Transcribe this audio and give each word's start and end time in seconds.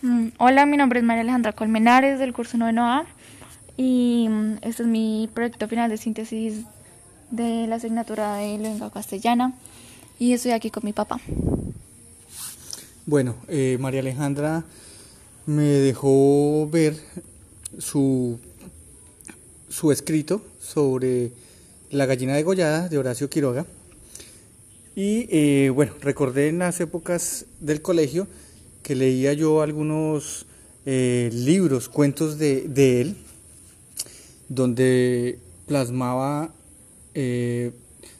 Mm, 0.00 0.28
hola, 0.38 0.64
mi 0.64 0.76
nombre 0.76 1.00
es 1.00 1.04
María 1.04 1.22
Alejandra 1.22 1.52
Colmenares 1.52 2.20
del 2.20 2.32
curso 2.32 2.56
9A 2.56 3.04
y 3.76 4.28
mm, 4.30 4.58
este 4.62 4.84
es 4.84 4.88
mi 4.88 5.28
proyecto 5.34 5.66
final 5.66 5.90
de 5.90 5.96
síntesis 5.96 6.64
de 7.32 7.66
la 7.66 7.76
asignatura 7.76 8.36
de 8.36 8.58
lengua 8.58 8.92
castellana 8.92 9.54
y 10.20 10.34
estoy 10.34 10.52
aquí 10.52 10.70
con 10.70 10.84
mi 10.84 10.92
papá. 10.92 11.20
Bueno, 13.06 13.34
eh, 13.48 13.76
María 13.80 13.98
Alejandra 13.98 14.62
me 15.46 15.64
dejó 15.64 16.68
ver 16.70 16.94
su, 17.78 18.38
su 19.68 19.90
escrito 19.90 20.44
sobre 20.60 21.32
la 21.90 22.06
gallina 22.06 22.36
degollada 22.36 22.88
de 22.88 22.98
Horacio 22.98 23.28
Quiroga 23.28 23.66
y 24.94 25.26
eh, 25.30 25.70
bueno, 25.70 25.92
recordé 26.00 26.50
en 26.50 26.60
las 26.60 26.78
épocas 26.80 27.46
del 27.58 27.82
colegio 27.82 28.28
que 28.82 28.94
leía 28.94 29.32
yo 29.32 29.62
algunos 29.62 30.46
eh, 30.86 31.28
libros, 31.34 31.88
cuentos 31.88 32.38
de, 32.38 32.62
de, 32.62 33.02
él, 33.02 33.16
donde 34.48 35.38
plasmaba, 35.66 36.54
eh, 37.12 37.72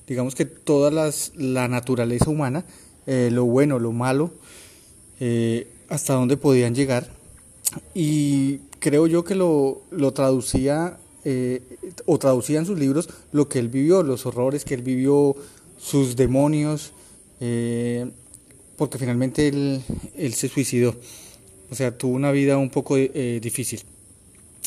digamos 0.06 0.34
que 0.34 0.44
toda 0.44 0.90
las, 0.90 1.32
la 1.34 1.68
naturaleza 1.68 2.28
humana, 2.28 2.66
eh, 3.06 3.30
lo 3.32 3.46
bueno, 3.46 3.78
lo 3.78 3.92
malo, 3.92 4.32
hasta 5.88 6.12
dónde 6.12 6.36
podían 6.36 6.74
llegar. 6.74 7.08
Y 7.94 8.58
creo 8.78 9.06
yo 9.06 9.24
que 9.24 9.34
lo, 9.34 9.80
lo 9.90 10.12
traducía, 10.12 10.98
o 12.04 12.18
traducía 12.18 12.58
en 12.58 12.66
sus 12.66 12.78
libros 12.78 13.08
lo 13.32 13.48
que 13.48 13.58
él 13.58 13.68
vivió, 13.68 14.02
los 14.02 14.26
horrores 14.26 14.64
que 14.64 14.74
él 14.74 14.82
vivió, 14.82 15.36
sus 15.78 16.16
demonios, 16.16 16.92
porque 18.78 18.96
finalmente 18.96 19.48
él, 19.48 19.82
él, 20.16 20.32
se 20.32 20.48
suicidó. 20.48 20.96
O 21.70 21.74
sea, 21.74 21.98
tuvo 21.98 22.14
una 22.14 22.32
vida 22.32 22.56
un 22.56 22.70
poco 22.70 22.96
eh, 22.96 23.40
difícil. 23.42 23.82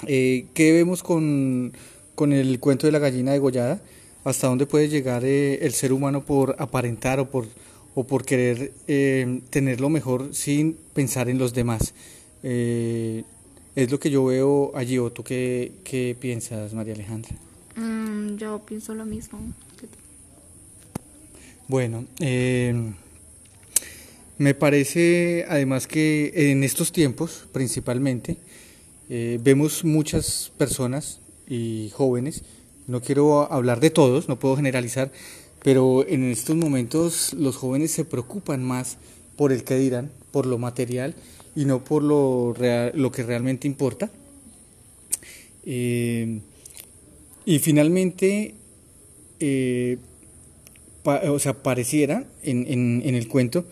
Eh, 0.06 0.46
¿Qué 0.54 0.72
vemos 0.72 1.02
con, 1.02 1.74
con, 2.14 2.34
el 2.34 2.60
cuento 2.60 2.86
de 2.86 2.92
la 2.92 3.00
gallina 3.00 3.32
degollada? 3.32 3.82
¿Hasta 4.24 4.48
dónde 4.48 4.68
puede 4.68 4.90
llegar 4.90 5.26
eh, 5.26 5.66
el 5.66 5.74
ser 5.74 5.94
humano 5.94 6.24
por 6.24 6.56
aparentar 6.60 7.20
o 7.20 7.32
por, 7.32 7.48
o 7.96 8.06
por 8.06 8.24
querer 8.24 8.74
eh, 8.88 9.42
tener 9.50 9.82
lo 9.82 9.90
mejor 9.90 10.36
sin 10.36 10.78
pensar 10.94 11.28
en 11.30 11.40
los 11.40 11.54
demás? 11.54 11.94
Es 12.44 13.90
lo 13.90 14.00
que 14.00 14.10
yo 14.12 14.26
veo 14.26 14.72
allí. 14.76 14.98
¿O 15.00 15.12
tú 15.12 15.24
qué, 15.24 15.72
qué 15.84 16.16
piensas, 16.20 16.74
María 16.74 16.94
Alejandra? 16.94 17.32
Mm, 17.76 18.36
yo 18.36 18.60
pienso 18.60 18.94
lo 18.94 19.06
mismo. 19.06 19.40
Bueno, 21.72 22.04
eh, 22.20 22.74
me 24.42 24.56
parece 24.56 25.46
además 25.48 25.86
que 25.86 26.32
en 26.34 26.64
estos 26.64 26.92
tiempos, 26.92 27.48
principalmente, 27.52 28.38
eh, 29.08 29.40
vemos 29.40 29.84
muchas 29.84 30.52
personas 30.58 31.20
y 31.48 31.92
jóvenes, 31.94 32.42
no 32.88 33.02
quiero 33.02 33.54
hablar 33.54 33.80
de 33.80 33.92
todos, 33.92 34.28
no 34.28 34.40
puedo 34.40 34.56
generalizar, 34.56 35.12
pero 35.64 36.08
en 36.08 36.24
estos 36.24 36.56
momentos 36.56 37.34
los 37.34 37.56
jóvenes 37.56 37.92
se 37.92 38.04
preocupan 38.04 38.64
más 38.64 38.98
por 39.38 39.52
el 39.52 39.64
que 39.64 39.78
dirán, 39.78 40.12
por 40.32 40.48
lo 40.48 40.58
material 40.58 41.14
y 41.56 41.66
no 41.66 41.84
por 41.84 42.02
lo, 42.02 42.56
lo 42.96 43.12
que 43.12 43.22
realmente 43.22 43.68
importa. 43.68 44.10
Eh, 45.68 46.40
y 47.46 47.60
finalmente, 47.60 48.56
eh, 49.40 50.00
o 51.06 51.38
sea, 51.38 51.62
pareciera 51.62 52.26
en, 52.42 52.66
en 53.06 53.14
el 53.14 53.28
cuento, 53.28 53.66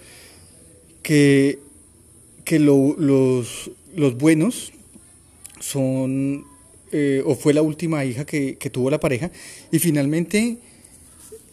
que, 1.02 1.59
que 2.45 2.59
lo, 2.59 2.95
los, 2.97 3.72
los, 3.95 4.17
buenos 4.17 4.72
son, 5.59 6.45
eh, 6.92 7.23
o 7.25 7.36
fue 7.36 7.53
la 7.53 7.61
última 7.61 8.05
hija 8.05 8.25
que, 8.25 8.58
que, 8.58 8.69
tuvo 8.69 8.89
la 8.89 9.00
pareja, 9.00 9.31
y 9.72 9.80
finalmente 9.80 10.58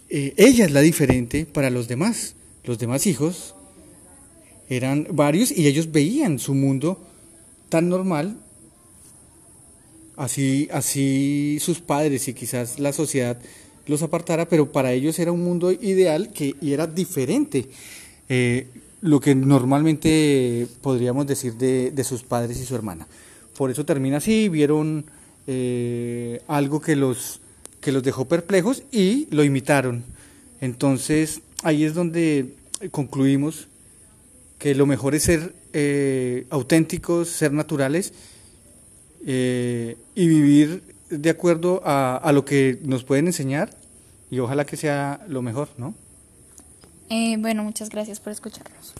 eh, 0.08 0.34
ella 0.36 0.64
es 0.64 0.70
la 0.70 0.80
diferente 0.80 1.46
para 1.46 1.70
los 1.70 1.88
demás. 1.88 2.34
Los 2.64 2.78
demás 2.78 3.06
hijos 3.06 3.54
eran 4.68 5.06
varios 5.12 5.50
y 5.52 5.66
ellos 5.66 5.92
veían 5.92 6.38
su 6.38 6.54
mundo 6.54 7.00
tan 7.68 7.88
normal, 7.88 8.38
así, 10.16 10.68
así 10.72 11.58
sus 11.60 11.80
padres 11.80 12.28
y 12.28 12.34
quizás 12.34 12.78
la 12.78 12.92
sociedad 12.92 13.40
los 13.86 14.02
apartara, 14.02 14.48
pero 14.48 14.72
para 14.72 14.92
ellos 14.92 15.18
era 15.18 15.32
un 15.32 15.44
mundo 15.44 15.70
ideal 15.70 16.32
que, 16.32 16.54
y 16.60 16.72
era 16.72 16.86
diferente. 16.86 17.68
Eh, 18.28 18.66
lo 19.00 19.20
que 19.20 19.34
normalmente 19.34 20.66
podríamos 20.82 21.26
decir 21.26 21.54
de, 21.54 21.90
de, 21.90 22.04
sus 22.04 22.22
padres 22.22 22.58
y 22.60 22.64
su 22.64 22.74
hermana. 22.74 23.06
Por 23.56 23.70
eso 23.70 23.84
termina 23.84 24.18
así, 24.18 24.48
vieron 24.48 25.06
eh, 25.46 26.42
algo 26.48 26.80
que 26.80 26.96
los, 26.96 27.40
que 27.80 27.92
los 27.92 28.02
dejó 28.02 28.26
perplejos 28.26 28.82
y 28.90 29.28
lo 29.30 29.44
imitaron. 29.44 30.04
Entonces 30.60 31.40
ahí 31.62 31.84
es 31.84 31.94
donde 31.94 32.54
concluimos 32.90 33.68
que 34.58 34.74
lo 34.74 34.86
mejor 34.86 35.14
es 35.14 35.24
ser 35.24 35.54
eh, 35.72 36.46
auténticos, 36.50 37.28
ser 37.28 37.52
naturales 37.52 38.12
eh, 39.26 39.96
y 40.14 40.26
vivir 40.26 40.82
de 41.10 41.30
acuerdo 41.30 41.82
a, 41.84 42.16
a, 42.16 42.32
lo 42.32 42.44
que 42.44 42.78
nos 42.82 43.04
pueden 43.04 43.26
enseñar 43.26 43.70
y 44.30 44.40
ojalá 44.40 44.64
que 44.64 44.76
sea 44.76 45.24
lo 45.28 45.42
mejor, 45.42 45.68
¿no? 45.78 45.94
Eh, 47.08 47.36
bueno, 47.38 47.62
muchas 47.62 47.88
gracias 47.90 48.20
por 48.20 48.32
escucharnos. 48.32 48.94